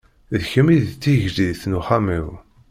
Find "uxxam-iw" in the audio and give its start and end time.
1.79-2.27